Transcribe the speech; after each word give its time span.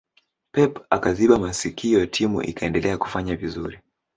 pep 0.51 0.83
akaziba 0.89 1.37
masikio 1.39 2.05
timu 2.05 2.41
ikaendelea 2.41 2.97
kufanya 2.97 3.35
vizuri 3.35 3.79